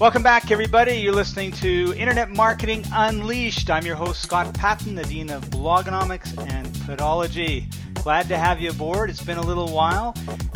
[0.00, 0.96] Welcome back, everybody.
[0.96, 3.70] You're listening to Internet Marketing Unleashed.
[3.70, 7.72] I'm your host, Scott Paton, the Dean of Blogonomics and Podology.
[8.02, 9.08] Glad to have you aboard.
[9.08, 10.12] It's been a little while,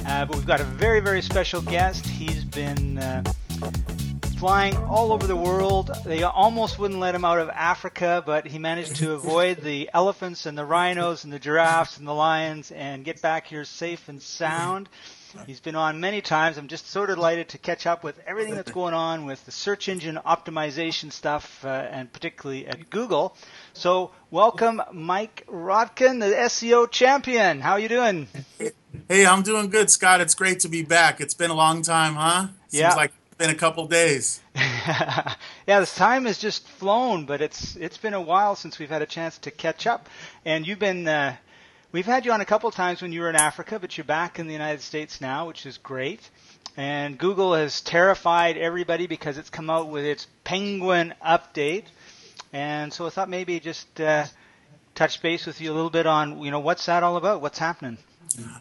[0.07, 2.05] uh, but we've got a very, very special guest.
[2.05, 3.23] He's been uh,
[4.39, 5.93] flying all over the world.
[6.05, 10.47] They almost wouldn't let him out of Africa, but he managed to avoid the elephants
[10.47, 14.21] and the rhinos and the giraffes and the lions and get back here safe and
[14.21, 14.89] sound.
[15.47, 16.59] He's been on many times.
[16.59, 19.89] I'm just so delighted to catch up with everything that's going on with the search
[19.89, 23.37] engine optimization stuff, uh, and particularly at Google.
[23.73, 27.61] So, welcome, Mike Rotkin, the SEO champion.
[27.61, 28.29] How are you doing?
[29.09, 30.21] Hey, I'm doing good, Scott.
[30.21, 31.21] It's great to be back.
[31.21, 32.49] It's been a long time, huh?
[32.69, 32.95] Seems yeah.
[32.95, 34.41] like it's been a couple days.
[34.57, 35.35] yeah,
[35.67, 39.07] this time has just flown, but it's it's been a while since we've had a
[39.07, 40.09] chance to catch up.
[40.45, 41.37] And you've been uh,
[41.91, 44.39] We've had you on a couple times when you were in Africa, but you're back
[44.39, 46.21] in the United States now, which is great.
[46.77, 51.85] And Google has terrified everybody because it's come out with its Penguin update.
[52.53, 54.27] And so I thought maybe just uh,
[54.95, 57.41] touch base with you a little bit on, you know, what's that all about?
[57.41, 57.97] What's happening?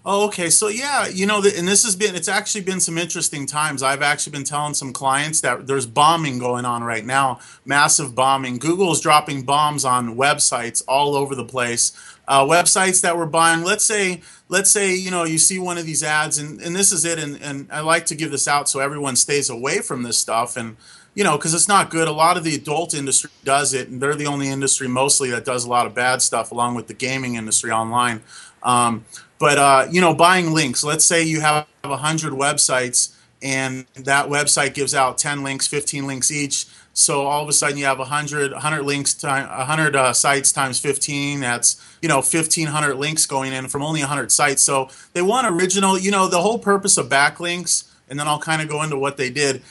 [0.06, 0.50] Oh, okay.
[0.50, 3.84] So yeah, you know, and this has been it's actually been some interesting times.
[3.84, 8.58] I've actually been telling some clients that there's bombing going on right now, massive bombing.
[8.58, 11.92] Google's dropping bombs on websites all over the place.
[12.28, 15.86] Uh, websites that we're buying, let's say, let's say, you know, you see one of
[15.86, 18.68] these ads, and, and this is it, and, and I like to give this out
[18.68, 20.76] so everyone stays away from this stuff, and
[21.16, 22.08] you know, because it's not good.
[22.08, 25.46] A lot of the adult industry does it, and they're the only industry mostly that
[25.46, 28.22] does a lot of bad stuff, along with the gaming industry online.
[28.62, 29.06] Um,
[29.40, 30.84] but uh, you know, buying links.
[30.84, 36.32] Let's say you have hundred websites, and that website gives out ten links, fifteen links
[36.32, 36.66] each.
[36.94, 40.80] So all of a sudden you have 100, 100 links, time, 100 uh, sites times
[40.80, 41.42] 15.
[41.42, 44.64] That's you know 1,500 links going in from only 100 sites.
[44.64, 46.00] So they want original.
[46.00, 49.18] You know the whole purpose of backlinks, and then I'll kind of go into what
[49.18, 49.62] they did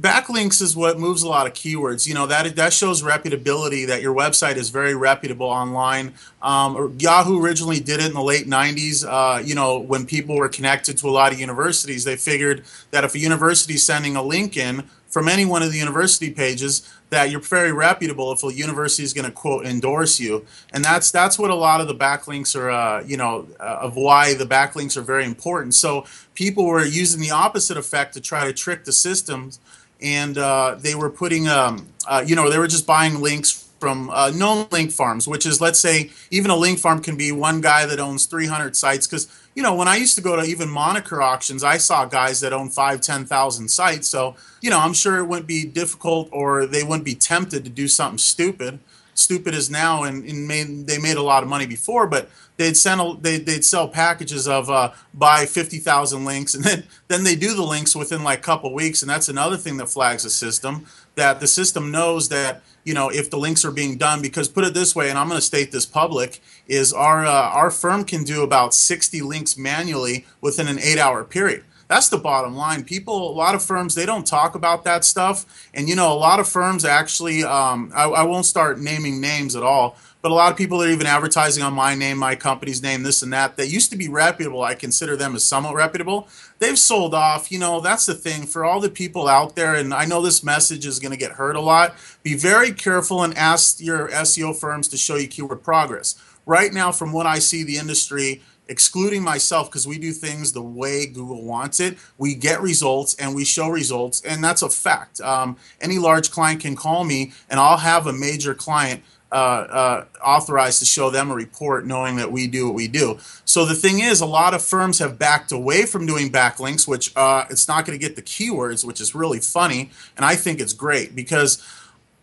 [0.00, 2.06] backlinks is what moves a lot of keywords.
[2.06, 6.14] You know that that shows reputability that your website is very reputable online.
[6.42, 9.04] Um, Yahoo originally did it in the late '90s.
[9.06, 13.04] Uh, you know when people were connected to a lot of universities, they figured that
[13.04, 16.90] if a university is sending a link in from any one of the university pages,
[17.10, 21.12] that you're very reputable if a university is going to quote endorse you, and that's
[21.12, 22.70] that's what a lot of the backlinks are.
[22.70, 25.74] Uh, you know uh, of why the backlinks are very important.
[25.74, 26.04] So
[26.34, 29.60] people were using the opposite effect to try to trick the systems
[30.00, 34.08] and uh, they were putting, um, uh, you know, they were just buying links from
[34.10, 37.60] uh, known link farms, which is, let's say, even a link farm can be one
[37.60, 39.06] guy that owns 300 sites.
[39.06, 42.40] Because, you know, when I used to go to even moniker auctions, I saw guys
[42.40, 44.08] that own five, 10,000 sites.
[44.08, 47.70] So, you know, I'm sure it wouldn't be difficult or they wouldn't be tempted to
[47.70, 48.78] do something stupid.
[49.12, 52.76] Stupid as now, and, and made, they made a lot of money before, but they'd
[52.76, 57.36] send a, they'd, they'd sell packages of uh, buy 50,000 links and then then they
[57.36, 60.30] do the links within like a couple weeks and that's another thing that flags the
[60.30, 64.48] system that the system knows that you know if the links are being done because
[64.48, 67.70] put it this way and I'm going to state this public is our uh, our
[67.70, 71.64] firm can do about 60 links manually within an 8 hour period.
[71.86, 72.84] That's the bottom line.
[72.84, 76.14] People a lot of firms they don't talk about that stuff and you know a
[76.14, 80.34] lot of firms actually um, I, I won't start naming names at all but a
[80.34, 83.58] lot of people are even advertising on my name, my company's name, this and that.
[83.58, 84.62] That used to be reputable.
[84.62, 86.28] I consider them as somewhat reputable.
[86.60, 87.52] They've sold off.
[87.52, 89.74] You know, that's the thing for all the people out there.
[89.74, 91.94] And I know this message is going to get heard a lot.
[92.22, 96.14] Be very careful and ask your SEO firms to show you keyword progress.
[96.46, 100.62] Right now, from what I see, the industry excluding myself because we do things the
[100.62, 101.98] way Google wants it.
[102.16, 105.20] We get results and we show results, and that's a fact.
[105.20, 109.02] Um, any large client can call me, and I'll have a major client
[109.34, 113.18] uh, uh, authorized to show them a report knowing that we do what we do.
[113.44, 117.14] So the thing is, a lot of firms have backed away from doing backlinks, which
[117.16, 119.90] uh, it's not going to get the keywords, which is really funny.
[120.16, 121.60] And I think it's great because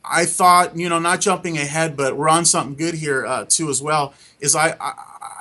[0.06, 3.70] I thought, you know, not jumping ahead, but we're on something good here uh, too
[3.70, 4.14] as well.
[4.40, 4.94] Is I, I,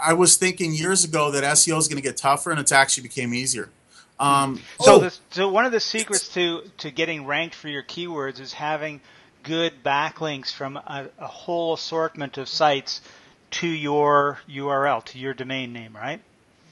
[0.06, 3.04] I was thinking years ago that SEO is going to get tougher, and it's actually
[3.04, 3.70] became easier.
[4.19, 4.98] Um, so, oh.
[4.98, 9.00] this, so one of the secrets to to getting ranked for your keywords is having
[9.42, 13.00] good backlinks from a, a whole assortment of sites
[13.50, 16.20] to your URL, to your domain name, right?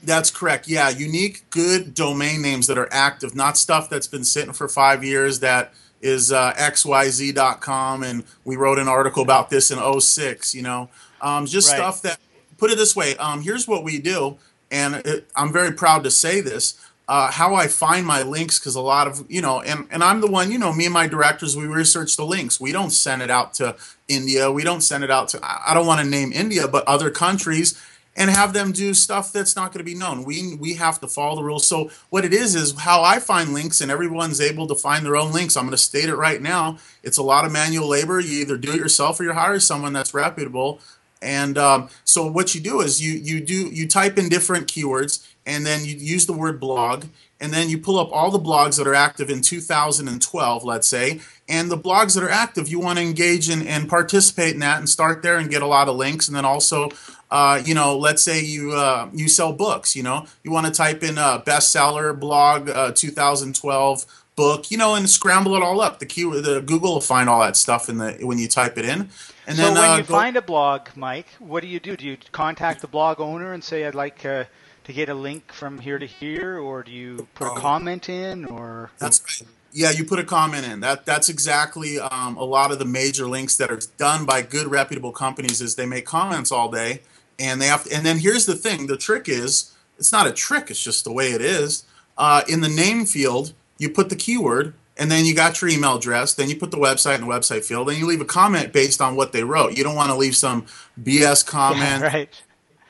[0.01, 0.67] That's correct.
[0.67, 5.03] Yeah, unique, good domain names that are active, not stuff that's been sitting for five
[5.03, 10.61] years that is uh, xyz.com and we wrote an article about this in 06, you
[10.61, 10.89] know.
[11.21, 11.77] Um, just right.
[11.77, 12.17] stuff that,
[12.57, 14.37] put it this way, um, here's what we do,
[14.71, 16.79] and it, I'm very proud to say this
[17.09, 20.21] uh, how I find my links because a lot of you know, and and I'm
[20.21, 22.61] the one you know, me and my directors we research the links.
[22.61, 23.75] We don't send it out to
[24.07, 24.51] India.
[24.51, 27.69] We don't send it out to I don't want to name India, but other countries.
[28.15, 30.23] and have them do stuff that's not going to be known.
[30.25, 31.65] We we have to follow the rules.
[31.67, 35.15] So what it is is how I find links, and everyone's able to find their
[35.15, 35.55] own links.
[35.55, 36.77] I'm going to state it right now.
[37.03, 38.19] It's a lot of manual labor.
[38.19, 40.81] You either do it yourself or you hire someone that's reputable.
[41.21, 45.27] And um, so what you do is you you do you type in different keywords,
[45.45, 47.05] and then you use the word blog,
[47.39, 51.19] and then you pull up all the blogs that are active in 2012, let's say,
[51.49, 54.79] and the blogs that are active, you want to engage in and participate in that
[54.79, 56.89] and start there and get a lot of links, and then also
[57.31, 59.95] uh, you know, let's say you uh, you sell books.
[59.95, 64.05] You know, you want to type in a bestseller blog uh, 2012
[64.35, 64.71] book.
[64.71, 65.99] You know, and scramble it all up.
[65.99, 69.09] The the Google will find all that stuff in the when you type it in.
[69.49, 71.97] And so then, when uh, you go, find a blog, Mike, what do you do?
[71.97, 74.45] Do you contact the blog owner and say, "I'd like uh,
[74.85, 77.55] to get a link from here to here," or do you put a oh.
[77.55, 79.43] comment in, or that's
[79.73, 80.79] yeah, you put a comment in.
[80.79, 84.67] That that's exactly um, a lot of the major links that are done by good
[84.67, 85.61] reputable companies.
[85.61, 87.01] Is they make comments all day
[87.39, 90.31] and they have to, and then here's the thing the trick is it's not a
[90.31, 91.85] trick it's just the way it is
[92.17, 95.95] uh, in the name field you put the keyword and then you got your email
[95.95, 98.71] address then you put the website in the website field and you leave a comment
[98.71, 99.77] based on what they wrote.
[99.77, 100.65] You don't want to leave some
[101.01, 102.43] bs comment yeah, right.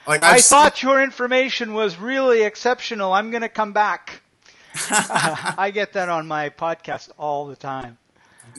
[0.08, 3.14] Like I've i thought your information was really exceptional.
[3.14, 4.22] I'm going to come back.
[4.90, 7.98] I get that on my podcast all the time.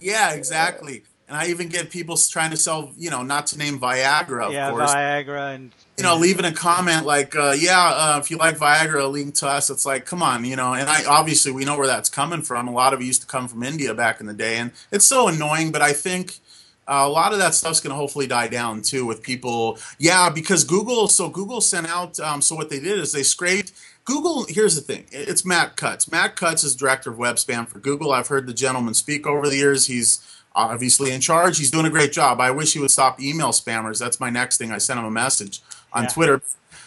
[0.01, 3.79] Yeah exactly and I even get people trying to sell, you know, not to name
[3.79, 4.93] Viagra, of yeah, course.
[4.93, 9.09] Viagra and you know, leaving a comment like, uh, "Yeah, uh, if you like Viagra,
[9.11, 10.75] link to us." It's like, come on, you know.
[10.75, 12.67] And I obviously we know where that's coming from.
[12.67, 15.05] A lot of it used to come from India back in the day, and it's
[15.07, 15.71] so annoying.
[15.71, 16.39] But I think
[16.89, 19.79] uh, a lot of that stuff's going to hopefully die down too with people.
[19.99, 21.07] Yeah, because Google.
[21.07, 22.19] So Google sent out.
[22.19, 23.73] Um, so what they did is they scraped.
[24.05, 24.47] Google.
[24.49, 25.05] Here's the thing.
[25.13, 26.11] It's Matt Cutts.
[26.11, 28.11] Matt Cutts is director of web spam for Google.
[28.11, 29.87] I've heard the gentleman speak over the years.
[29.87, 30.21] He's
[30.55, 31.59] obviously in charge.
[31.59, 32.41] He's doing a great job.
[32.41, 33.99] I wish he would stop email spammers.
[33.99, 34.73] That's my next thing.
[34.73, 35.61] I sent him a message
[35.93, 36.09] on yeah.
[36.09, 36.43] Twitter.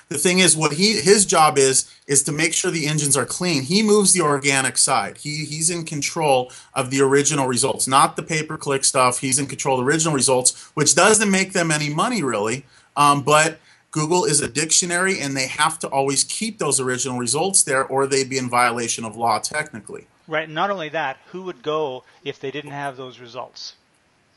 [0.10, 3.26] The thing is, what he his job is is to make sure the engines are
[3.26, 3.64] clean.
[3.64, 5.18] He moves the organic side.
[5.18, 9.20] He he's in control of the original results, not the pay per click stuff.
[9.20, 12.66] He's in control of the original results, which doesn't make them any money really.
[12.96, 17.64] Um, but Google is a dictionary, and they have to always keep those original results
[17.64, 20.08] there, or they'd be in violation of law technically.
[20.28, 20.50] Right.
[20.50, 23.76] Not only that, who would go if they didn't have those results?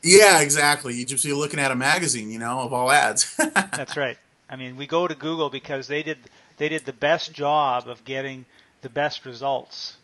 [0.03, 0.93] Yeah, exactly.
[0.93, 3.35] You just be looking at a magazine, you know, of all ads.
[3.53, 4.17] That's right.
[4.49, 6.17] I mean, we go to Google because they did
[6.57, 8.45] they did the best job of getting
[8.81, 9.97] the best results.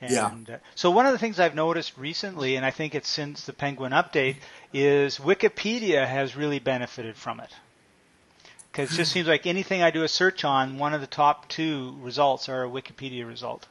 [0.00, 0.54] And yeah.
[0.56, 3.52] Uh, so one of the things I've noticed recently, and I think it's since the
[3.52, 4.36] Penguin update,
[4.72, 7.50] is Wikipedia has really benefited from it.
[8.70, 11.48] Because it just seems like anything I do a search on, one of the top
[11.48, 13.66] two results are a Wikipedia result.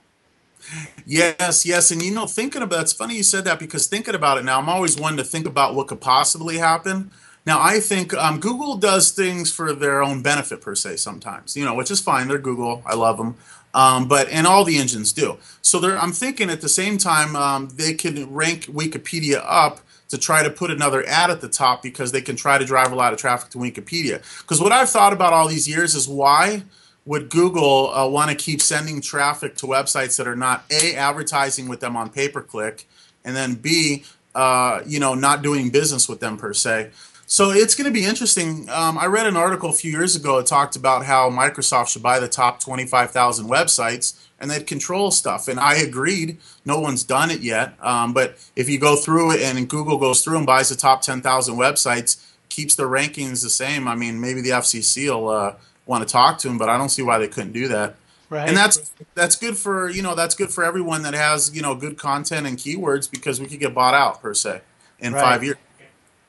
[1.06, 4.38] Yes, yes, and you know, thinking about it's funny you said that because thinking about
[4.38, 7.12] it now, I'm always one to think about what could possibly happen.
[7.46, 11.66] Now, I think um, Google does things for their own benefit per se sometimes, you
[11.66, 12.30] know, which is fine.
[12.30, 13.36] They're Google, I love them,
[13.74, 15.38] um, but and all the engines do.
[15.62, 20.44] So I'm thinking at the same time um, they can rank Wikipedia up to try
[20.44, 23.14] to put another ad at the top because they can try to drive a lot
[23.14, 24.22] of traffic to Wikipedia.
[24.42, 26.64] Because what I've thought about all these years is why
[27.06, 31.68] would Google uh, want to keep sending traffic to websites that are not a advertising
[31.68, 32.88] with them on pay per click,
[33.24, 34.04] and then b
[34.36, 36.92] uh, you know not doing business with them per se.
[37.26, 38.70] So it's going to be interesting.
[38.70, 40.38] Um, I read an article a few years ago.
[40.38, 45.48] that talked about how Microsoft should buy the top 25,000 websites and they'd control stuff.
[45.48, 46.38] And I agreed.
[46.66, 47.74] No one's done it yet.
[47.82, 51.02] Um, but if you go through it and Google goes through and buys the top
[51.02, 55.30] 10,000 websites, keeps the rankings the same, I mean, maybe the FCC will.
[55.30, 57.96] Uh, want to talk to him, but I don't see why they couldn't do that.
[58.30, 58.48] Right.
[58.48, 61.76] And that's that's good for you know that's good for everyone that has you know
[61.76, 64.62] good content and keywords because we could get bought out per se
[65.00, 65.22] in right.
[65.22, 65.58] five years.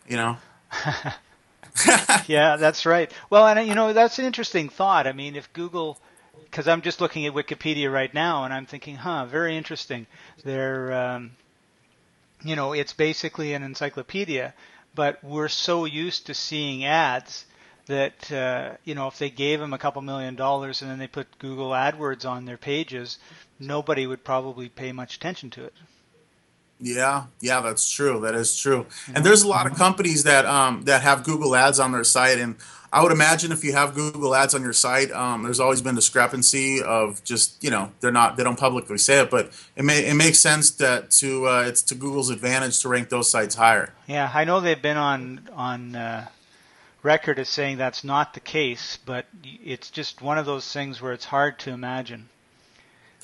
[0.06, 0.37] You know.
[2.26, 3.11] yeah, that's right.
[3.30, 5.06] Well, and you know that's an interesting thought.
[5.06, 5.99] I mean, if Google,
[6.44, 10.06] because I'm just looking at Wikipedia right now, and I'm thinking, huh, very interesting.
[10.44, 11.32] They're, um,
[12.44, 14.54] you know, it's basically an encyclopedia,
[14.94, 17.44] but we're so used to seeing ads
[17.87, 21.07] that uh, you know if they gave them a couple million dollars and then they
[21.07, 23.19] put Google AdWords on their pages,
[23.59, 25.75] nobody would probably pay much attention to it.
[26.81, 28.21] Yeah, yeah, that's true.
[28.21, 28.87] That is true.
[29.14, 32.38] And there's a lot of companies that um, that have Google Ads on their site,
[32.38, 32.57] and
[32.93, 35.95] I would imagine if you have Google Ads on your site, um, there's always been
[35.95, 40.05] discrepancy of just you know they're not they don't publicly say it, but it may
[40.05, 43.93] it makes sense that to uh, it's to Google's advantage to rank those sites higher.
[44.07, 46.26] Yeah, I know they've been on on uh,
[47.04, 51.12] record as saying that's not the case, but it's just one of those things where
[51.12, 52.28] it's hard to imagine.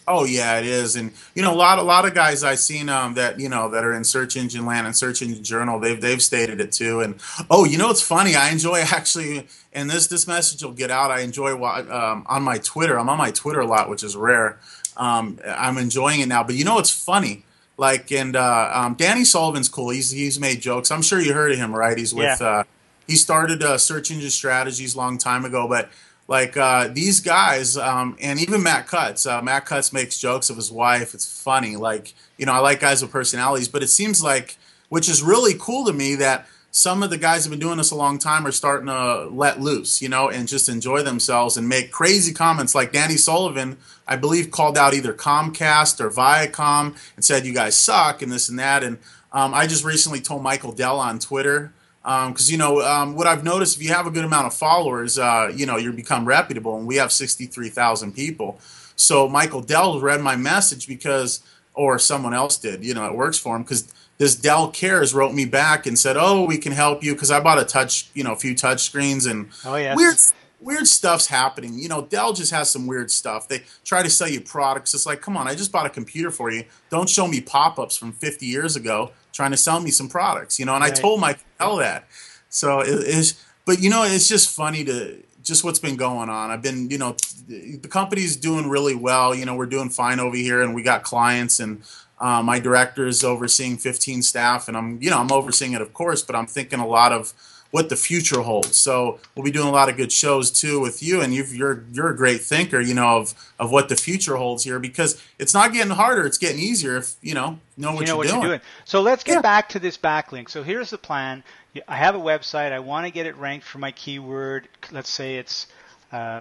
[0.07, 2.89] Oh yeah, it is, and you know a lot a lot of guys I've seen
[2.89, 5.79] um, that you know that are in Search Engine Land and Search Engine Journal.
[5.79, 7.01] They've they've stated it too.
[7.01, 7.21] And
[7.51, 8.35] oh, you know it's funny.
[8.35, 11.11] I enjoy actually, and this this message will get out.
[11.11, 12.99] I enjoy um, on my Twitter.
[12.99, 14.59] I'm on my Twitter a lot, which is rare.
[14.97, 16.43] Um, I'm enjoying it now.
[16.43, 17.45] But you know it's funny.
[17.77, 19.91] Like and uh, um, Danny Sullivan's cool.
[19.91, 20.91] He's he's made jokes.
[20.91, 21.97] I'm sure you heard of him, right?
[21.97, 22.41] He's with.
[22.41, 22.47] Yeah.
[22.47, 22.65] Uh,
[23.11, 25.91] he started uh, Search Engine Strategies a long time ago, but
[26.29, 29.27] like uh, these guys, um, and even Matt Cutts.
[29.27, 31.13] Uh, Matt Cutts makes jokes of his wife.
[31.13, 31.75] It's funny.
[31.75, 34.57] Like you know, I like guys with personalities, but it seems like,
[34.91, 37.91] which is really cool to me, that some of the guys have been doing this
[37.91, 41.69] a long time are starting to let loose, you know, and just enjoy themselves and
[41.69, 42.77] make crazy comments.
[42.77, 43.77] Like Danny Sullivan,
[44.07, 48.49] I believe, called out either Comcast or Viacom and said, "You guys suck" and this
[48.49, 48.85] and that.
[48.85, 48.99] And
[49.33, 53.27] um, I just recently told Michael Dell on Twitter because um, you know um, what
[53.27, 56.27] I've noticed if you have a good amount of followers, uh, you know you become
[56.27, 58.59] reputable, and we have sixty three thousand people.
[58.97, 61.43] So Michael Dell read my message because,
[61.75, 65.35] or someone else did, you know, it works for him because this Dell Cares wrote
[65.35, 68.25] me back and said, "Oh, we can help you because I bought a touch, you
[68.25, 69.97] know, a few touch screens and oh, yes.
[69.97, 70.17] weird
[70.61, 71.79] weird stuff's happening.
[71.79, 73.49] You know, Dell just has some weird stuff.
[73.49, 74.95] They try to sell you products.
[74.95, 76.65] It's like, come on, I just bought a computer for you.
[76.91, 80.59] Don't show me pop-ups from 50 years ago trying to sell me some products.
[80.59, 80.93] You know, and right.
[80.93, 82.07] I told my Dell that.
[82.49, 86.51] So it is, but you know, it's just funny to just what's been going on.
[86.51, 87.17] I've been, you know,
[87.49, 89.35] the company's doing really well.
[89.35, 91.83] You know, we're doing fine over here, and we got clients and.
[92.23, 95.95] Uh, my director is overseeing 15 staff, and I'm, you know, I'm overseeing it, of
[95.95, 97.33] course, but I'm thinking a lot of
[97.71, 98.77] what the future holds.
[98.77, 101.47] So we'll be doing a lot of good shows too with you, and you are
[101.47, 105.23] you're, you're a great thinker, you know, of of what the future holds here because
[105.39, 108.17] it's not getting harder; it's getting easier if you know know what, you know you're,
[108.17, 108.41] what doing.
[108.41, 108.61] you're doing.
[108.85, 109.41] So let's get yeah.
[109.43, 110.51] back to this backlink.
[110.51, 111.43] So here's the plan.
[111.87, 112.73] I have a website.
[112.73, 114.69] I want to get it ranked for my keyword.
[114.91, 115.67] Let's say it's
[116.13, 116.41] uh,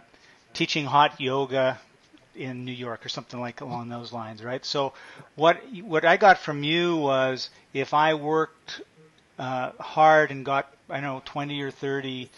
[0.54, 1.80] teaching hot yoga
[2.36, 4.66] in New York or something like along those lines, right?
[4.66, 4.94] So
[5.36, 8.82] what what I got from you was if I worked
[9.38, 12.30] uh, hard and got I know 20 or 30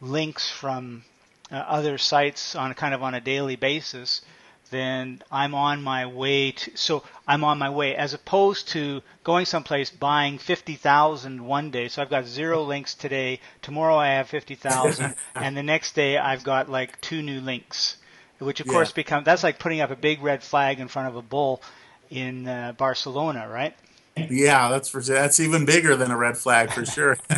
[0.00, 1.04] links from
[1.50, 4.22] uh, other sites on kind of on a daily basis,
[4.70, 6.76] then I'm on my way to.
[6.76, 11.88] So I'm on my way as opposed to going someplace buying 50,000 one day.
[11.88, 13.40] So I've got zero links today.
[13.62, 17.96] Tomorrow I have 50,000, and the next day I've got like two new links,
[18.38, 18.72] which of yeah.
[18.72, 21.62] course becomes that's like putting up a big red flag in front of a bull
[22.10, 23.74] in uh, Barcelona, right?
[24.16, 27.18] Yeah, that's for that's even bigger than a red flag for sure.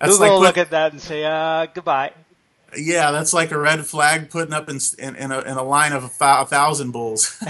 [0.00, 2.12] Google like will look at that and say, uh, goodbye.
[2.76, 5.92] Yeah, that's like a red flag putting up in in, in, a, in a line
[5.92, 7.42] of a, a thousand bulls.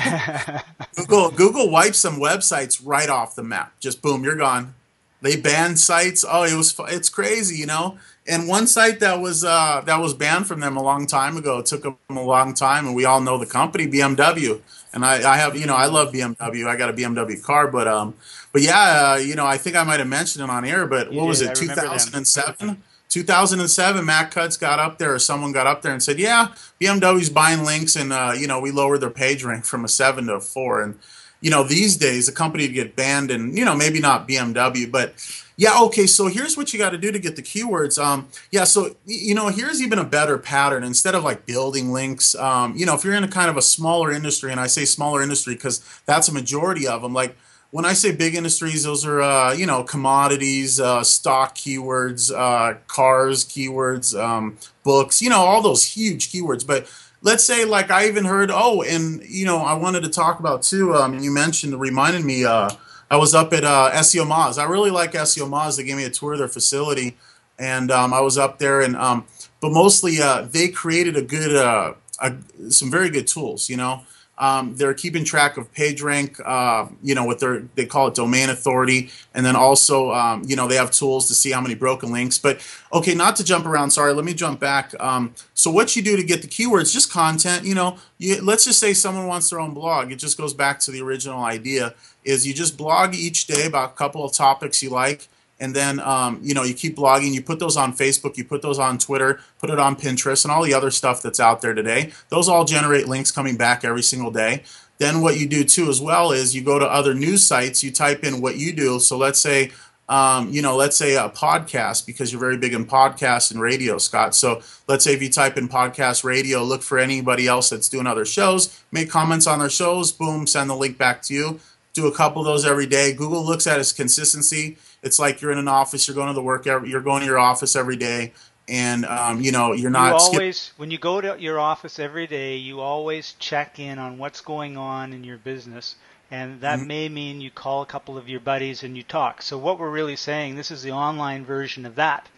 [0.97, 3.73] Google Google wipes some websites right off the map.
[3.81, 4.75] Just boom, you're gone.
[5.23, 6.25] They banned sites.
[6.29, 7.99] Oh, it was it's crazy, you know.
[8.29, 11.59] And one site that was uh, that was banned from them a long time ago.
[11.59, 14.61] It took them a long time, and we all know the company BMW.
[14.97, 16.67] And I, I have you know I love BMW.
[16.67, 18.15] I got a BMW car, but um,
[18.51, 20.87] but yeah, uh, you know I think I might have mentioned it on air.
[20.87, 21.55] But what was it?
[21.55, 22.83] 2007.
[23.09, 26.49] 2007, Matt Cutts got up there, or someone got up there and said, "Yeah,
[26.81, 30.29] BMW's buying links, and uh, you know we lowered their page rank from a seven
[30.29, 30.81] to a four.
[30.83, 30.99] And
[31.43, 34.91] you know these days, a company would get banned, and you know maybe not BMW,
[34.91, 35.13] but
[35.59, 36.07] yeah, okay.
[36.07, 38.03] So here's what you got to do to get the keywords.
[38.03, 40.85] Um, yeah, so you know here's even a better pattern.
[40.85, 43.63] Instead of like building links, um, you know if you're in a kind of a
[43.63, 47.37] smaller industry, and I say smaller industry because that's a majority of them, like
[47.71, 52.79] when I say big industries, those are uh, you know commodities, uh, stock keywords, uh,
[52.87, 56.67] cars keywords, um, books, you know all those huge keywords.
[56.67, 56.87] But
[57.23, 60.63] let's say like I even heard oh, and you know I wanted to talk about
[60.63, 60.95] too.
[60.95, 62.45] Um, you mentioned reminded me.
[62.45, 62.71] Uh,
[63.11, 64.59] I was up at uh, SEO Moz.
[64.59, 65.77] I really like SEO Moz.
[65.77, 67.17] They gave me a tour of their facility,
[67.59, 68.81] and um, I was up there.
[68.81, 69.27] And um,
[69.61, 72.35] but mostly uh, they created a good, uh, a,
[72.71, 73.71] some very good tools.
[73.71, 74.03] You know,
[74.39, 77.41] um, they're keeping track of PageRank, uh, you know, what
[77.75, 81.35] they call it domain authority, and then also, um, you know, they have tools to
[81.35, 82.39] see how many broken links.
[82.39, 82.61] But
[82.93, 83.91] okay, not to jump around.
[83.91, 84.95] Sorry, let me jump back.
[85.01, 87.65] Um, so what you do to get the keywords, just content.
[87.65, 90.13] You know, you, let's just say someone wants their own blog.
[90.13, 93.93] It just goes back to the original idea: is you just blog each day about
[93.93, 97.43] a couple of topics you like and then um, you know you keep blogging you
[97.43, 100.63] put those on facebook you put those on twitter put it on pinterest and all
[100.63, 102.13] the other stuff that's out there today.
[102.29, 104.63] Those all generate links coming back every single day.
[104.99, 107.91] Then what you do too as well is you go to other news sites you
[107.91, 108.99] type in what you do.
[109.01, 109.73] So let's say
[110.09, 113.99] um, you know let's say a podcast because you're very big in podcasts and radio
[113.99, 114.35] scott.
[114.35, 118.07] So let's say if you type in podcast radio look for anybody else that's doing
[118.07, 121.61] other shows make comments on their shows boom send the link back to you.
[121.93, 123.15] Do a couple of those every day.
[123.15, 126.43] Google looks at its consistency it's like you're in an office, you're going to the
[126.43, 128.33] work, you're going to your office every day.
[128.69, 131.99] and um, you know you're not you always skip- when you go to your office
[131.99, 135.95] every day you always check in on what's going on in your business
[136.31, 136.89] and that mm-hmm.
[136.89, 139.91] may mean you call a couple of your buddies and you talk so what we're
[139.91, 142.29] really saying this is the online version of that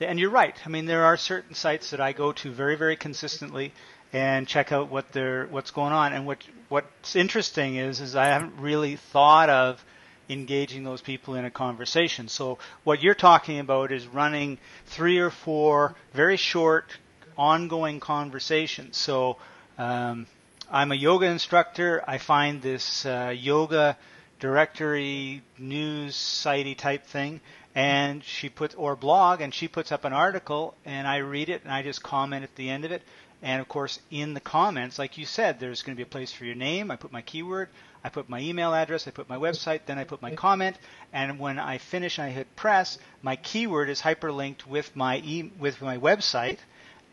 [0.00, 2.96] and you're right i mean there are certain sites that i go to very very
[2.96, 3.72] consistently
[4.12, 8.26] and check out what they're what's going on and what what's interesting is is i
[8.26, 9.84] haven't really thought of
[10.28, 12.28] engaging those people in a conversation.
[12.28, 16.96] So what you're talking about is running three or four very short,
[17.36, 18.96] ongoing conversations.
[18.96, 19.36] So
[19.78, 20.26] um,
[20.70, 22.02] I'm a yoga instructor.
[22.06, 23.96] I find this uh, yoga
[24.40, 27.40] directory news sitey type thing
[27.74, 31.62] and she puts or blog and she puts up an article and I read it
[31.62, 33.02] and I just comment at the end of it
[33.42, 36.32] and of course in the comments like you said there's going to be a place
[36.32, 37.68] for your name I put my keyword
[38.06, 40.76] I put my email address, I put my website, then I put my comment,
[41.12, 45.50] and when I finish and I hit press, my keyword is hyperlinked with my e-
[45.58, 46.58] with my website,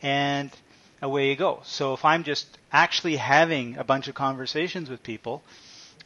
[0.04, 0.52] and
[1.02, 1.62] away you go.
[1.64, 5.42] So if I'm just actually having a bunch of conversations with people,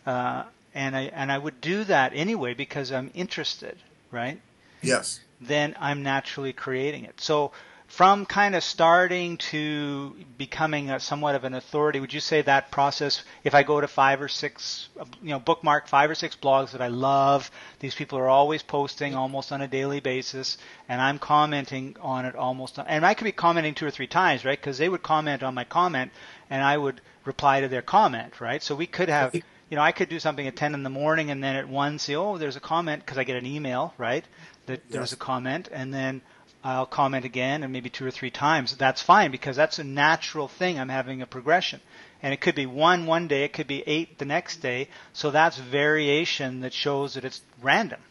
[0.05, 0.43] uh,
[0.73, 3.75] and I and I would do that anyway because I'm interested,
[4.09, 4.39] right?
[4.81, 5.19] Yes.
[5.41, 7.19] Then I'm naturally creating it.
[7.19, 7.51] So
[7.87, 12.69] from kind of starting to becoming a, somewhat of an authority, would you say that
[12.69, 14.89] process, if I go to five or six,
[15.23, 19.15] you know, bookmark five or six blogs that I love, these people are always posting
[19.15, 20.57] almost on a daily basis,
[20.89, 24.43] and I'm commenting on it almost, and I could be commenting two or three times,
[24.43, 24.59] right?
[24.59, 26.11] Because they would comment on my comment,
[26.49, 28.61] and I would reply to their comment, right?
[28.61, 29.41] So we could have, you
[29.71, 32.17] know, I could do something at 10 in the morning, and then at 1 see,
[32.17, 34.25] oh, there's a comment, because I get an email, right?
[34.65, 34.93] That yes.
[34.93, 36.21] there's a comment, and then
[36.67, 38.75] I'll comment again and maybe two or three times.
[38.75, 40.77] That's fine because that's a natural thing.
[40.77, 41.79] I'm having a progression.
[42.21, 44.89] And it could be one one day, it could be eight the next day.
[45.13, 48.01] So that's variation that shows that it's random.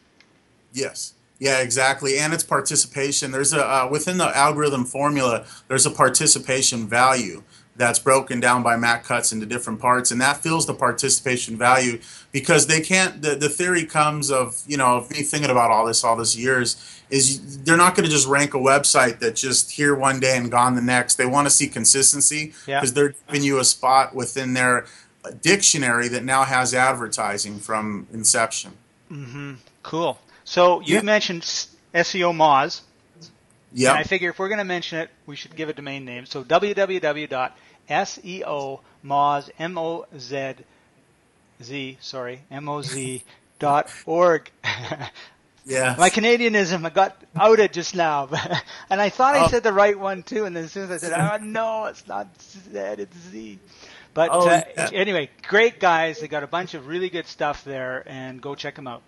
[0.73, 1.13] Yes.
[1.37, 2.17] Yeah, exactly.
[2.17, 3.29] And it's participation.
[3.31, 7.43] There's a uh, within the algorithm formula, there's a participation value
[7.75, 11.99] that's broken down by Matt Cutts into different parts, and that fills the participation value
[12.31, 13.21] because they can't.
[13.21, 16.96] The, the theory comes of you know me thinking about all this all this years
[17.09, 20.51] is they're not going to just rank a website that just here one day and
[20.51, 21.15] gone the next.
[21.15, 22.83] They want to see consistency because yeah.
[22.93, 24.85] they're giving you a spot within their
[25.41, 28.73] dictionary that now has advertising from inception.
[29.11, 29.53] Mm-hmm.
[29.83, 30.19] Cool.
[30.43, 31.01] So you yeah.
[31.01, 32.81] mentioned SEO Moz.
[33.73, 33.91] Yeah.
[33.91, 36.25] And I figure if we're going to mention it, we should give a domain name.
[36.25, 37.51] So www.seo
[39.05, 39.49] moz
[41.61, 43.23] z sorry m o z
[43.59, 44.49] dot org.
[45.67, 45.95] Yeah.
[45.99, 48.29] My Canadianism I got outed just now,
[48.89, 49.47] and I thought I oh.
[49.49, 50.45] said the right one too.
[50.45, 53.59] And then as soon as I said, "Oh no, it's not Z, it's Z."
[54.13, 54.89] But oh, uh, yeah.
[54.93, 56.21] anyway, great guys.
[56.21, 59.01] They got a bunch of really good stuff there, and go check them out.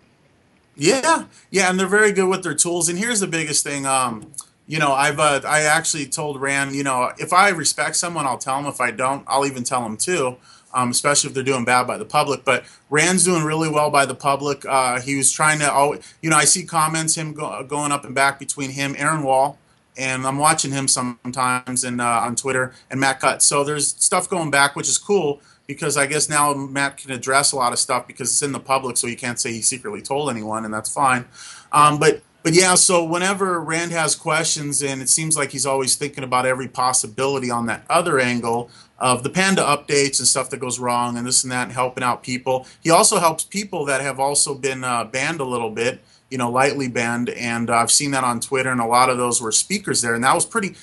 [0.76, 2.90] Yeah, yeah, and they're very good with their tools.
[2.90, 3.86] And here's the biggest thing.
[3.86, 4.34] Um,
[4.68, 8.38] you know, I've uh, I actually told Rand, you know, if I respect someone, I'll
[8.38, 8.66] tell them.
[8.66, 10.38] If I don't, I'll even tell them too
[10.74, 12.46] um, especially if they're doing bad by the public.
[12.46, 14.66] But Rand's doing really well by the public.
[14.66, 18.06] Uh, he was trying to, oh, you know, I see comments him go, going up
[18.06, 19.58] and back between him, Aaron Wall,
[19.98, 23.42] and I'm watching him sometimes and uh, on Twitter and Matt Cut.
[23.44, 27.52] So there's stuff going back, which is cool because I guess now Matt can address
[27.52, 30.02] a lot of stuff because it's in the public, so he can't say he secretly
[30.02, 31.26] told anyone, and that's fine.
[31.72, 35.96] Um, but but yeah, so whenever Rand has questions, and it seems like he's always
[35.96, 40.60] thinking about every possibility on that other angle, of the Panda updates and stuff that
[40.60, 42.68] goes wrong and this and that, and helping out people.
[42.82, 46.52] He also helps people that have also been uh, banned a little bit, you know,
[46.52, 47.30] lightly banned.
[47.30, 50.16] And uh, I've seen that on Twitter, and a lot of those were speakers there.
[50.16, 50.76] And that was pretty,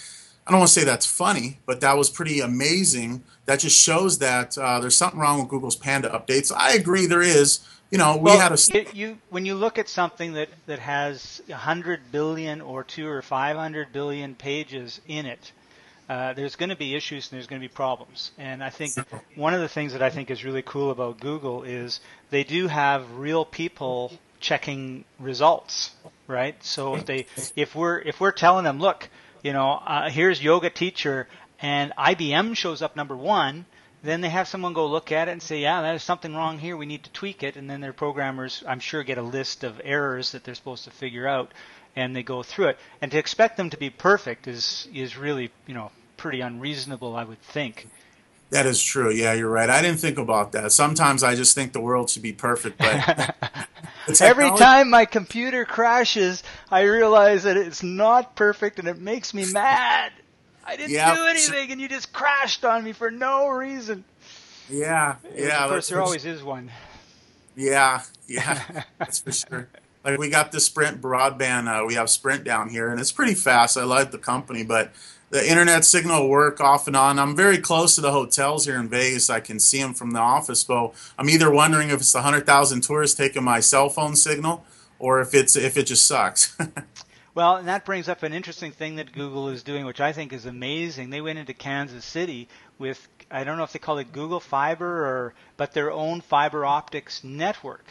[0.46, 3.22] I don't want to say that's funny, but that was pretty amazing.
[3.44, 6.50] That just shows that uh, there's something wrong with Google's Panda updates.
[6.54, 7.60] I agree there is.
[7.90, 8.96] You know, we well, had a.
[8.96, 13.92] You, when you look at something that, that has 100 billion or two or 500
[13.92, 15.52] billion pages in it,
[16.08, 18.32] uh, there's going to be issues and there's going to be problems.
[18.38, 18.92] And I think
[19.34, 22.66] one of the things that I think is really cool about Google is they do
[22.66, 25.92] have real people checking results,
[26.26, 26.56] right?
[26.64, 29.08] So if they if we're if we're telling them, look,
[29.42, 31.28] you know, uh, here's yoga teacher,
[31.60, 33.64] and IBM shows up number one,
[34.06, 36.76] then they have someone go look at it and say, yeah, there's something wrong here.
[36.76, 37.56] We need to tweak it.
[37.56, 40.90] And then their programmers, I'm sure, get a list of errors that they're supposed to
[40.90, 41.52] figure out
[41.96, 42.78] and they go through it.
[43.00, 47.24] And to expect them to be perfect is is really you know pretty unreasonable, I
[47.24, 47.88] would think.
[48.50, 49.10] That is true.
[49.10, 49.68] Yeah, you're right.
[49.68, 50.70] I didn't think about that.
[50.70, 53.34] Sometimes I just think the world should be perfect, but
[54.20, 59.50] every time my computer crashes, I realize that it's not perfect and it makes me
[59.50, 60.12] mad.
[60.66, 64.04] I didn't do anything and you just crashed on me for no reason.
[64.68, 65.64] Yeah, yeah.
[65.64, 66.70] Of course, there always is one.
[67.54, 69.68] Yeah, yeah, that's for sure.
[70.04, 71.68] like we got the Sprint broadband.
[71.68, 73.76] Uh, we have Sprint down here, and it's pretty fast.
[73.76, 74.92] I like the company, but
[75.30, 77.18] the internet signal work off and on.
[77.18, 79.30] I'm very close to the hotels here in Vegas.
[79.30, 80.60] I can see them from the office.
[80.60, 84.64] So I'm either wondering if it's the hundred thousand tourists taking my cell phone signal,
[84.98, 86.56] or if it's if it just sucks.
[87.36, 90.32] well, and that brings up an interesting thing that Google is doing, which I think
[90.32, 91.10] is amazing.
[91.10, 95.06] They went into Kansas City with I don't know if they call it Google Fiber
[95.06, 97.84] or but their own fiber optics network,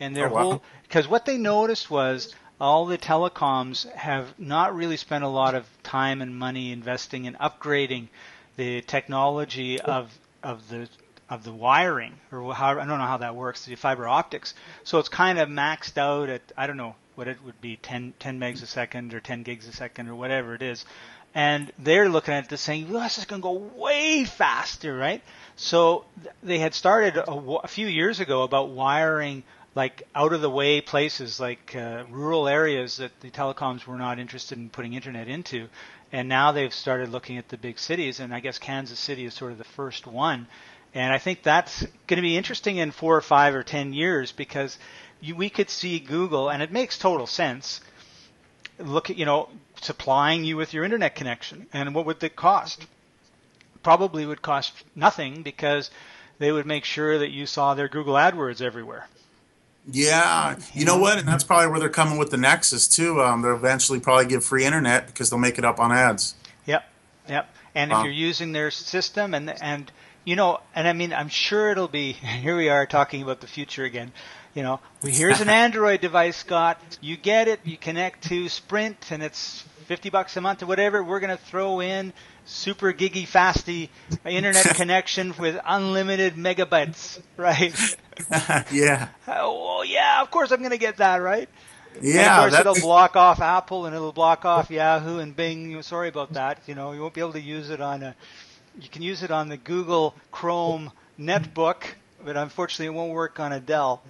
[0.00, 0.42] and their oh, wow.
[0.42, 5.54] whole because what they noticed was all the telecoms have not really spent a lot
[5.54, 8.08] of time and money investing in upgrading
[8.56, 10.90] the technology of of the
[11.30, 14.52] of the wiring or how I don't know how that works the fiber optics.
[14.82, 18.14] So it's kind of maxed out at I don't know what it would be 10
[18.18, 20.84] 10 megs a second or 10 gigs a second or whatever it is.
[21.34, 25.20] And they're looking at this saying, well, this is going to go way faster, right?
[25.56, 26.04] So
[26.44, 29.42] they had started a, a few years ago about wiring
[29.74, 34.18] like out of the way places like uh, rural areas that the telecoms were not
[34.18, 35.68] interested in putting internet into
[36.12, 39.34] and now they've started looking at the big cities and i guess kansas city is
[39.34, 40.46] sort of the first one
[40.94, 44.32] and i think that's going to be interesting in four or five or ten years
[44.32, 44.78] because
[45.24, 47.80] you, we could see google and it makes total sense
[48.78, 49.48] look at you know
[49.80, 52.86] supplying you with your internet connection and what would the cost
[53.82, 55.90] probably would cost nothing because
[56.38, 59.08] they would make sure that you saw their google adwords everywhere
[59.90, 63.20] yeah, you know what, and that's probably where they're coming with the Nexus too.
[63.20, 66.34] Um, they'll eventually probably give free internet because they'll make it up on ads.
[66.64, 66.88] Yep,
[67.28, 67.54] yep.
[67.74, 69.92] And if you're using their system, and and
[70.24, 72.12] you know, and I mean, I'm sure it'll be.
[72.12, 74.12] Here we are talking about the future again.
[74.54, 76.78] You know, here's an Android device, Scott.
[77.00, 77.58] You get it.
[77.64, 81.02] You connect to Sprint, and it's 50 bucks a month or whatever.
[81.02, 82.12] We're going to throw in
[82.44, 83.88] super giggy fasty
[84.24, 87.74] internet connection with unlimited megabytes, right?
[88.72, 89.08] yeah.
[89.26, 91.48] Oh, yeah, of course I'm going to get that, right?
[92.00, 92.20] Yeah.
[92.20, 95.80] And of course, it'll block off Apple and it'll block off Yahoo and Bing.
[95.82, 96.60] Sorry about that.
[96.66, 98.14] You know, you won't be able to use it on a.
[98.80, 101.84] You can use it on the Google Chrome netbook,
[102.24, 104.02] but unfortunately, it won't work on a Dell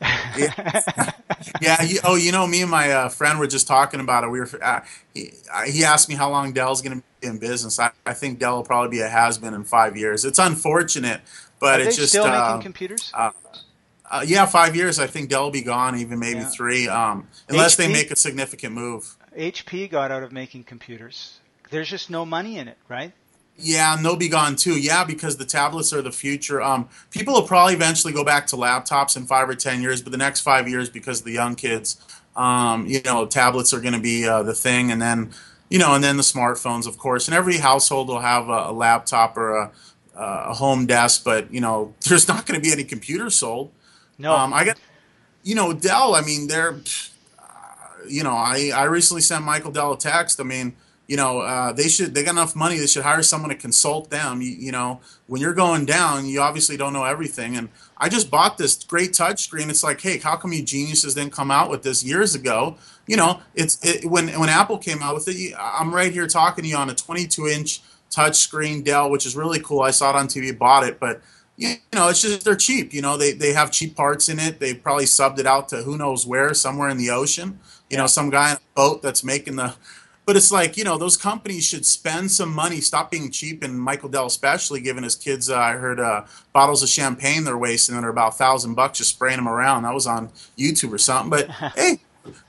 [0.36, 1.12] yeah.
[1.60, 4.28] yeah he, oh, you know, me and my uh, friend were just talking about it.
[4.28, 4.48] We were.
[4.62, 4.80] Uh,
[5.12, 5.32] he,
[5.66, 7.80] he, asked me how long Dell's going to be in business.
[7.80, 10.24] I, I, think Dell will probably be a has been in five years.
[10.24, 11.20] It's unfortunate,
[11.58, 13.10] but Are it's just still uh, making computers.
[13.12, 13.30] Uh,
[14.10, 15.00] uh, yeah, five years.
[15.00, 16.48] I think Dell will be gone, even maybe yeah.
[16.48, 19.16] three, um, unless HP, they make a significant move.
[19.36, 21.40] HP got out of making computers.
[21.70, 23.12] There's just no money in it, right?
[23.60, 24.78] Yeah, and they'll be gone too.
[24.78, 26.62] Yeah, because the tablets are the future.
[26.62, 30.12] Um, people will probably eventually go back to laptops in five or ten years, but
[30.12, 32.00] the next five years, because the young kids,
[32.36, 35.32] um, you know, tablets are going to be uh, the thing, and then,
[35.70, 38.72] you know, and then the smartphones, of course, and every household will have a, a
[38.72, 39.72] laptop or a,
[40.14, 43.72] a, home desk, but you know, there's not going to be any computers sold.
[44.18, 44.78] No, um, I get,
[45.42, 46.14] you know, Dell.
[46.14, 46.74] I mean, they're,
[47.40, 47.44] uh,
[48.08, 50.40] you know, I I recently sent Michael Dell a text.
[50.40, 50.76] I mean
[51.08, 52.78] you know, uh, they should they got enough money.
[52.78, 54.42] They should hire someone to consult them.
[54.42, 57.56] You, you, know, when you're going down, you obviously don't know everything.
[57.56, 59.70] And I just bought this great touchscreen.
[59.70, 62.76] It's like, hey, how come you geniuses didn't come out with this years ago?
[63.06, 65.54] You know, it's it, when when Apple came out with it.
[65.58, 69.60] I'm right here talking to you on a 22 inch touchscreen Dell, which is really
[69.60, 69.80] cool.
[69.80, 71.22] I saw it on TV, bought it, but
[71.56, 72.92] you know, it's just they're cheap.
[72.92, 74.60] You know, they they have cheap parts in it.
[74.60, 77.58] They probably subbed it out to who knows where, somewhere in the ocean.
[77.88, 79.74] You know, some guy on a boat that's making the
[80.28, 83.80] but it's like you know those companies should spend some money, stop being cheap, and
[83.80, 85.48] Michael Dell especially, giving his kids.
[85.48, 88.98] Uh, I heard uh, bottles of champagne they're wasting that are about a thousand bucks,
[88.98, 89.84] just spraying them around.
[89.84, 91.30] That was on YouTube or something.
[91.30, 92.00] But hey,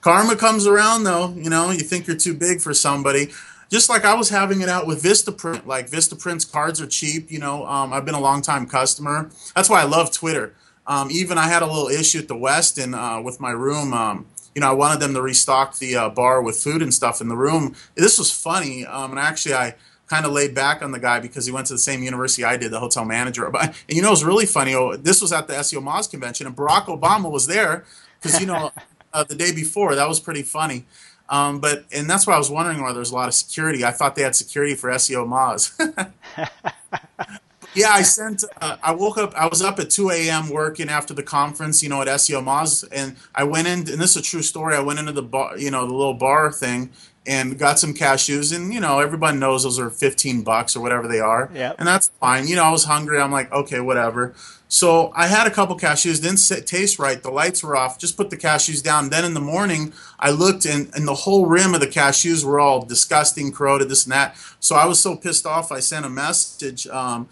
[0.01, 1.33] karma comes around though.
[1.37, 3.29] You know, you think you're too big for somebody.
[3.71, 5.65] Just like I was having it out with Vistaprint.
[5.65, 7.31] Like Vistaprint's cards are cheap.
[7.31, 9.29] You know, um, I've been a long time customer.
[9.55, 10.53] That's why I love Twitter.
[10.85, 13.93] Um, even I had a little issue at the Westin uh, with my room.
[13.93, 17.21] Um, you know, I wanted them to restock the uh, bar with food and stuff
[17.21, 17.75] in the room.
[17.95, 19.75] This was funny, um, and actually, I
[20.07, 22.57] kind of laid back on the guy because he went to the same university I
[22.57, 23.45] did, the hotel manager.
[23.45, 24.73] And you know, it was really funny.
[24.73, 27.85] Oh, this was at the SEO Moz convention, and Barack Obama was there
[28.21, 28.71] because you know,
[29.13, 30.85] uh, the day before that was pretty funny.
[31.29, 33.85] Um, but and that's why I was wondering why there's a lot of security.
[33.85, 35.71] I thought they had security for SEO Moz.
[37.75, 38.43] yeah, I sent.
[38.59, 39.33] Uh, I woke up.
[39.35, 40.49] I was up at 2 a.m.
[40.49, 43.79] working after the conference, you know, at SEO Moz, and I went in.
[43.79, 44.75] And this is a true story.
[44.75, 46.91] I went into the bar, you know, the little bar thing,
[47.27, 48.55] and got some cashews.
[48.55, 51.49] And you know, everybody knows those are 15 bucks or whatever they are.
[51.53, 51.73] Yeah.
[51.77, 52.47] And that's fine.
[52.47, 53.19] You know, I was hungry.
[53.19, 54.33] I'm like, okay, whatever.
[54.67, 56.21] So I had a couple cashews.
[56.21, 57.21] Didn't sit, taste right.
[57.21, 57.97] The lights were off.
[57.97, 59.09] Just put the cashews down.
[59.09, 62.59] Then in the morning, I looked, and and the whole rim of the cashews were
[62.59, 64.35] all disgusting, corroded, this and that.
[64.59, 65.71] So I was so pissed off.
[65.71, 66.87] I sent a message.
[66.87, 67.29] Um,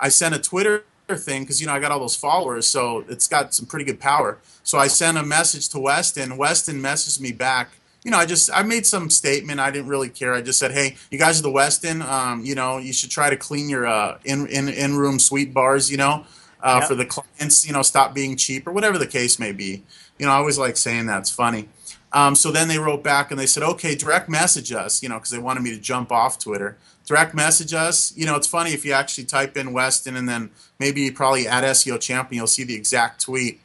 [0.00, 3.28] I sent a Twitter thing because you know I got all those followers, so it's
[3.28, 4.38] got some pretty good power.
[4.62, 6.36] So I sent a message to Westin.
[6.36, 7.70] Westin messaged me back.
[8.04, 9.60] You know, I just I made some statement.
[9.60, 10.34] I didn't really care.
[10.34, 12.02] I just said, "Hey, you guys are the Westin.
[12.02, 15.52] Um, you know, you should try to clean your uh, in in in room suite
[15.52, 15.90] bars.
[15.90, 16.24] You know,
[16.62, 16.88] uh, yep.
[16.88, 17.66] for the clients.
[17.66, 19.82] You know, stop being cheap or whatever the case may be.
[20.18, 21.68] You know, I always like saying that's funny.
[22.12, 25.16] Um, so then they wrote back and they said, okay, direct message us, you know,
[25.16, 26.76] because they wanted me to jump off Twitter.
[27.10, 28.16] Direct message us.
[28.16, 31.64] You know, it's funny if you actually type in Westin and then maybe probably at
[31.64, 33.60] SEO Champion, you'll see the exact tweet.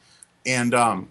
[0.47, 1.09] And um,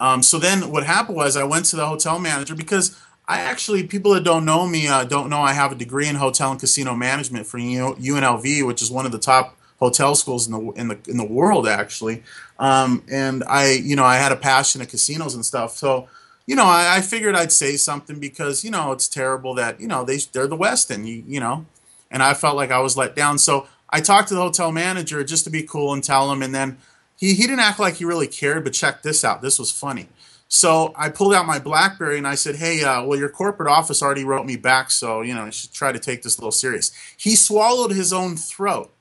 [0.00, 3.86] um, so then what happened was I went to the hotel manager because I actually,
[3.86, 6.58] people that don't know me uh, don't know I have a degree in hotel and
[6.58, 10.88] casino management from UNLV, which is one of the top hotel schools in the in
[10.88, 12.24] the in the world actually.
[12.58, 15.76] Um, and I, you know, I had a passion at casinos and stuff.
[15.76, 16.08] So
[16.46, 19.88] you know, I, I, figured I'd say something because you know it's terrible that you
[19.88, 21.66] know they they're the Westin, you you know,
[22.10, 23.38] and I felt like I was let down.
[23.38, 26.54] So I talked to the hotel manager just to be cool and tell him, and
[26.54, 26.78] then
[27.16, 28.64] he he didn't act like he really cared.
[28.64, 30.08] But check this out, this was funny.
[30.48, 34.02] So I pulled out my BlackBerry and I said, "Hey, uh, well, your corporate office
[34.02, 36.52] already wrote me back, so you know you should try to take this a little
[36.52, 38.92] serious." He swallowed his own throat.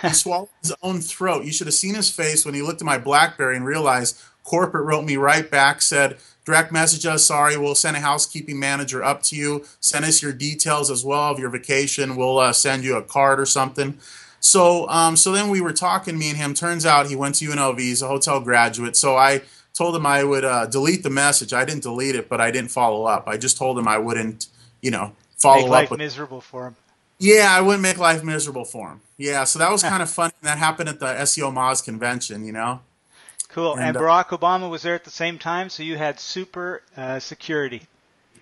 [0.00, 1.44] He swallowed his own throat.
[1.44, 4.84] You should have seen his face when he looked at my BlackBerry and realized corporate
[4.84, 7.24] wrote me right back, said direct message us.
[7.24, 9.64] Sorry, we'll send a housekeeping manager up to you.
[9.80, 12.16] Send us your details as well of your vacation.
[12.16, 13.98] We'll uh, send you a card or something.
[14.40, 16.52] So, um, so then we were talking, me and him.
[16.52, 17.78] Turns out he went to UNLV.
[17.78, 18.96] He's a hotel graduate.
[18.96, 21.52] So I told him I would uh, delete the message.
[21.52, 23.28] I didn't delete it, but I didn't follow up.
[23.28, 24.46] I just told him I wouldn't,
[24.80, 25.60] you know, follow up.
[25.60, 25.70] make up.
[25.70, 26.76] life with, miserable for him.
[27.18, 29.00] Yeah, I wouldn't make life miserable for him.
[29.16, 30.32] Yeah, so that was kind of funny.
[30.42, 32.80] That happened at the SEO Moz convention, you know.
[33.52, 33.74] Cool.
[33.74, 36.82] And, and uh, Barack Obama was there at the same time, so you had super
[36.96, 37.82] uh, security.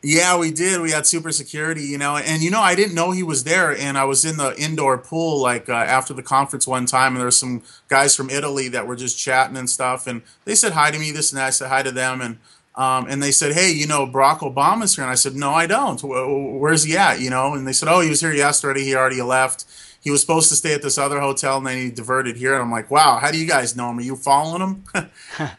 [0.03, 0.81] Yeah, we did.
[0.81, 3.77] We had super security, you know, and you know, I didn't know he was there,
[3.77, 7.19] and I was in the indoor pool like uh, after the conference one time, and
[7.19, 10.73] there were some guys from Italy that were just chatting and stuff, and they said
[10.73, 11.49] hi to me, this and that.
[11.49, 12.39] I said hi to them, and
[12.77, 15.67] um, and they said, hey, you know, Barack Obama's here, and I said, no, I
[15.67, 16.01] don't.
[16.03, 17.21] Where's he at?
[17.21, 18.85] You know, and they said, oh, he was here yesterday.
[18.85, 19.67] He already left
[20.01, 22.55] he was supposed to stay at this other hotel and then he diverted here.
[22.55, 23.99] And I'm like, wow, how do you guys know him?
[23.99, 24.85] Are you following him?
[25.39, 25.51] and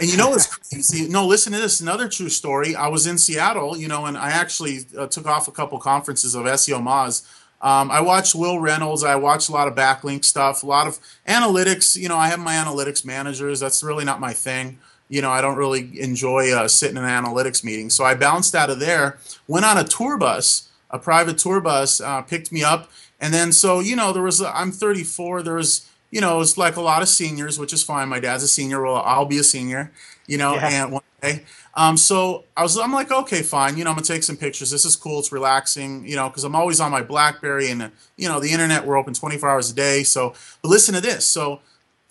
[0.00, 1.08] you know what's crazy?
[1.08, 1.80] No, listen to this.
[1.80, 2.74] Another true story.
[2.74, 6.34] I was in Seattle, you know, and I actually uh, took off a couple conferences
[6.34, 7.24] of SEO Moz.
[7.60, 9.04] Um, I watched Wil Reynolds.
[9.04, 10.98] I watched a lot of backlink stuff, a lot of
[11.28, 11.96] analytics.
[11.96, 13.60] You know, I have my analytics managers.
[13.60, 14.80] That's really not my thing.
[15.08, 17.90] You know, I don't really enjoy uh, sitting in an analytics meeting.
[17.90, 22.00] So I bounced out of there, went on a tour bus, a private tour bus,
[22.00, 22.90] uh, picked me up,
[23.22, 25.42] and then so you know there was I'm 34.
[25.42, 28.08] There was you know it's like a lot of seniors, which is fine.
[28.08, 28.82] My dad's a senior.
[28.82, 29.92] Well, I'll be a senior.
[30.26, 30.84] You know, yeah.
[30.84, 31.44] and one day.
[31.74, 33.78] Um, so I was I'm like okay fine.
[33.78, 34.72] You know I'm gonna take some pictures.
[34.72, 35.20] This is cool.
[35.20, 36.04] It's relaxing.
[36.06, 38.84] You know because I'm always on my BlackBerry and you know the internet.
[38.84, 40.02] We're open 24 hours a day.
[40.02, 41.24] So but listen to this.
[41.24, 41.60] So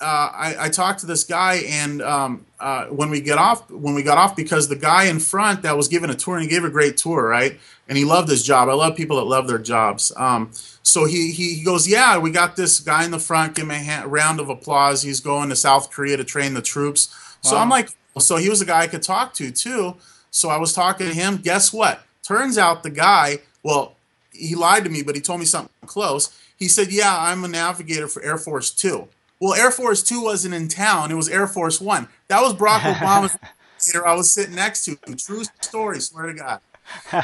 [0.02, 3.94] uh, I, I, talked to this guy, and um, uh, when we get off, when
[3.94, 6.50] we got off, because the guy in front that was giving a tour, and he
[6.50, 7.60] gave a great tour, right?
[7.88, 8.68] And he loved his job.
[8.68, 10.12] I love people that love their jobs.
[10.18, 13.56] Um, so he, he, he goes, yeah, we got this guy in the front.
[13.56, 15.04] Give him a hand, round of applause.
[15.04, 17.10] He's going to South Korea to train the troops.
[17.44, 17.52] Wow.
[17.52, 19.96] So I'm like, so he was a guy I could talk to too.
[20.32, 21.38] So I was talking to him.
[21.38, 22.02] Guess what?
[22.24, 23.96] Turns out the guy, well,
[24.32, 26.36] he lied to me, but he told me something close.
[26.58, 29.08] He said, yeah, I'm a navigator for Air Force Two.
[29.42, 32.08] Well, Air Force Two wasn't in town; it was Air Force One.
[32.30, 33.36] That was Barack Obama's
[33.92, 34.96] here I was sitting next to.
[35.18, 36.62] True story, swear to God.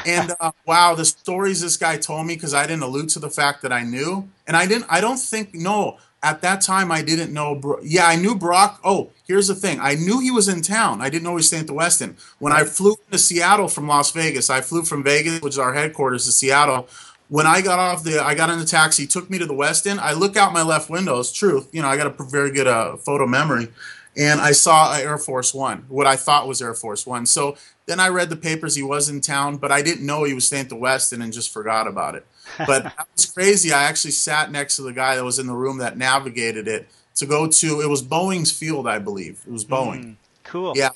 [0.06, 3.30] and uh, wow, the stories this guy told me because I didn't allude to the
[3.30, 4.86] fact that I knew, and I didn't.
[4.90, 5.98] I don't think no.
[6.20, 7.54] At that time, I didn't know.
[7.54, 8.80] Bro- Yeah, I knew Brock.
[8.82, 11.00] Oh, here's the thing: I knew he was in town.
[11.00, 12.16] I didn't know he was staying at the Westin.
[12.40, 15.74] When I flew to Seattle from Las Vegas, I flew from Vegas, which is our
[15.74, 16.88] headquarters, to Seattle
[17.28, 19.98] when I got off the, I got in the taxi, took me to the Westin.
[19.98, 21.20] I look out my left window.
[21.20, 21.68] It's truth.
[21.72, 23.68] You know, I got a very good uh, photo memory,
[24.16, 27.26] and I saw Air Force One, what I thought was Air Force One.
[27.26, 28.74] So then I read the papers.
[28.74, 31.32] He was in town, but I didn't know he was staying at the Westin and
[31.32, 32.26] just forgot about it.
[32.66, 33.72] But that was crazy.
[33.72, 36.88] I actually sat next to the guy that was in the room that navigated it
[37.16, 37.80] to go to.
[37.80, 39.42] It was Boeing's field, I believe.
[39.46, 40.04] It was Boeing.
[40.04, 40.72] Mm, cool.
[40.76, 40.90] Yeah.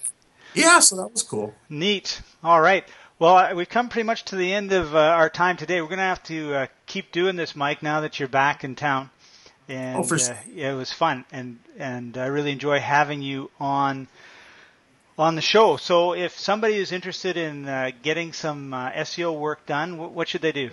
[0.54, 0.80] Yeah.
[0.80, 1.54] So that was cool.
[1.68, 2.22] Neat.
[2.42, 2.84] All right.
[3.22, 5.80] Well, we've come pretty much to the end of uh, our time today.
[5.80, 8.74] We're going to have to uh, keep doing this, Mike, now that you're back in
[8.74, 9.10] town.
[9.68, 13.48] And oh, for uh, yeah, it was fun, and and I really enjoy having you
[13.60, 14.08] on
[15.16, 15.76] on the show.
[15.76, 20.26] So, if somebody is interested in uh, getting some uh, SEO work done, what, what
[20.26, 20.70] should they do?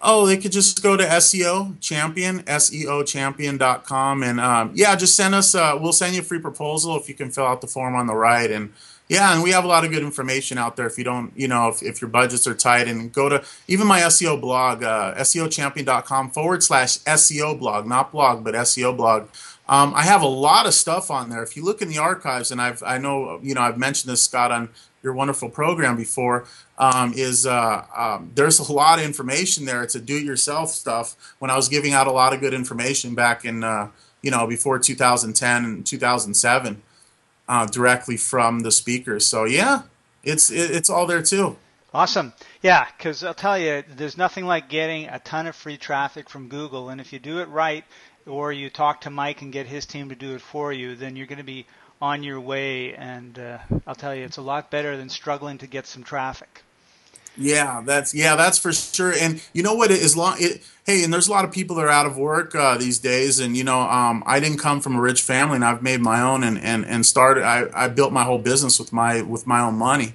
[0.00, 5.56] Oh, they could just go to SEO Champion, SEOChampion.com, and um, yeah, just send us.
[5.56, 8.06] Uh, we'll send you a free proposal if you can fill out the form on
[8.06, 8.72] the right, and
[9.08, 10.86] yeah, and we have a lot of good information out there.
[10.86, 13.88] If you don't, you know, if, if your budgets are tight, and go to even
[13.88, 19.28] my SEO blog, uh, SEOchampion.com forward slash SEO blog, not blog, but SEO blog.
[19.68, 21.42] Um, I have a lot of stuff on there.
[21.42, 24.22] If you look in the archives, and I've I know you know I've mentioned this
[24.22, 24.68] Scott on
[25.02, 29.82] your wonderful program before, um, is uh, um, there's a lot of information there.
[29.82, 31.16] It's a do-it-yourself stuff.
[31.38, 33.90] When I was giving out a lot of good information back in uh,
[34.22, 36.82] you know before 2010 and 2007,
[37.48, 39.26] uh, directly from the speakers.
[39.26, 39.82] So yeah,
[40.22, 41.56] it's it, it's all there too.
[41.94, 42.34] Awesome.
[42.62, 46.48] Yeah, because I'll tell you, there's nothing like getting a ton of free traffic from
[46.48, 47.84] Google, and if you do it right,
[48.26, 51.16] or you talk to Mike and get his team to do it for you, then
[51.16, 51.66] you're going to be
[52.00, 52.94] on your way.
[52.94, 56.62] And uh, I'll tell you, it's a lot better than struggling to get some traffic.
[57.40, 59.12] Yeah, that's yeah, that's for sure.
[59.12, 59.92] And you know what?
[59.92, 62.52] As long it, hey, and there's a lot of people that are out of work
[62.54, 63.38] uh, these days.
[63.38, 66.20] And you know, um, I didn't come from a rich family, and I've made my
[66.20, 67.44] own and and and started.
[67.44, 70.14] I, I built my whole business with my with my own money.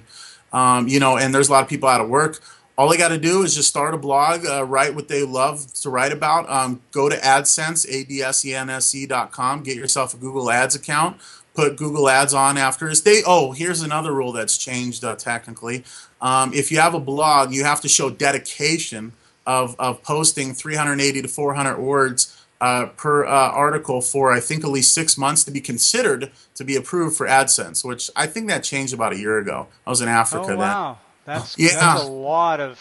[0.52, 2.42] Um, you know, and there's a lot of people out of work.
[2.76, 5.72] All they got to do is just start a blog, uh, write what they love
[5.74, 6.50] to write about.
[6.50, 11.18] Um, go to AdSense, A-D-S-E-N-S-E dot com, get yourself a Google Ads account,
[11.54, 12.92] put Google Ads on after.
[12.94, 15.84] They, oh, here's another rule that's changed uh, technically.
[16.20, 19.12] Um, if you have a blog, you have to show dedication
[19.46, 24.70] of, of posting 380 to 400 words uh, per uh, article for I think at
[24.70, 28.62] least six months to be considered to be approved for AdSense, which I think that
[28.64, 29.66] changed about a year ago.
[29.86, 30.98] I was in Africa oh, wow.
[31.26, 31.34] then.
[31.34, 31.74] That's yeah.
[31.74, 32.80] That's a lot of.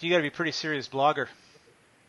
[0.00, 1.26] You got to be a pretty serious blogger.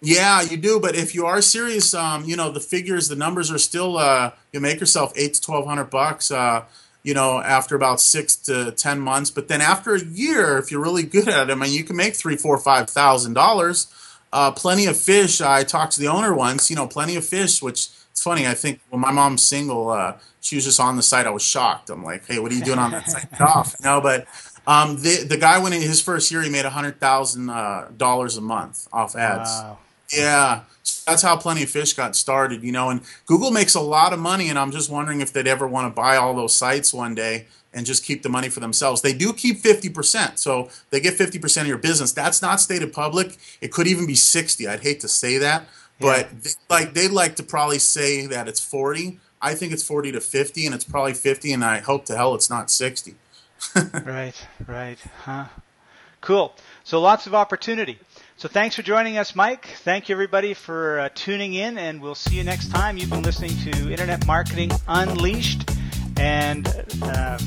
[0.02, 0.80] Yeah, you do.
[0.80, 3.98] But if you are serious, um, you know the figures, the numbers are still.
[3.98, 6.32] Uh, you make yourself eight to twelve hundred bucks.
[6.32, 6.66] Uh,
[7.04, 9.30] you know, after about six to ten months.
[9.32, 11.96] But then after a year, if you're really good at it, I mean, you can
[11.96, 13.88] make three, four, five thousand dollars.
[14.34, 15.40] Uh, plenty of fish.
[15.42, 16.70] I talked to the owner once.
[16.70, 17.62] You know, plenty of fish.
[17.62, 18.48] Which it's funny.
[18.48, 21.28] I think when my mom's single, uh, she was just on the site.
[21.28, 21.92] I was shocked.
[21.92, 23.40] I'm like, hey, what are you doing on that site?
[23.40, 23.76] Off.
[23.84, 24.26] No, but
[24.66, 26.42] um, the the guy went in his first year.
[26.42, 29.50] He made a hundred thousand uh, dollars a month off ads.
[29.50, 29.78] Wow.
[30.13, 30.63] Yeah,
[31.06, 32.63] that's how Plenty of Fish got started.
[32.63, 35.47] You know, and Google makes a lot of money, and I'm just wondering if they'd
[35.47, 38.60] ever want to buy all those sites one day and just keep the money for
[38.60, 39.02] themselves.
[39.02, 42.12] They do keep 50%, so they get 50% of your business.
[42.12, 43.38] That's not stated public.
[43.62, 44.67] It could even be 60.
[44.67, 45.65] I'd hate to say that,
[46.00, 46.39] but yeah.
[46.41, 49.19] they, like they'd like to probably say that it's 40.
[49.41, 52.36] I think it's 40 to 50, and it's probably 50, and I hope to hell
[52.36, 53.15] it's not 60.
[54.06, 55.45] right, right, huh?
[56.19, 56.54] Cool.
[56.84, 58.00] So lots of opportunity.
[58.41, 59.67] So thanks for joining us, Mike.
[59.84, 62.97] Thank you, everybody, for uh, tuning in, and we'll see you next time.
[62.97, 65.69] You've been listening to Internet Marketing Unleashed,
[66.17, 66.67] and
[67.04, 67.38] uh,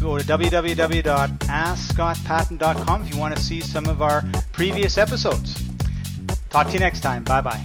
[0.00, 5.62] go to www.askscottpaton.com if you want to see some of our previous episodes.
[6.48, 7.22] Talk to you next time.
[7.24, 7.62] Bye bye.